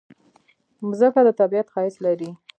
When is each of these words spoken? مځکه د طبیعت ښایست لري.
مځکه 0.87 1.21
د 1.27 1.29
طبیعت 1.39 1.67
ښایست 1.73 1.99
لري. 2.05 2.29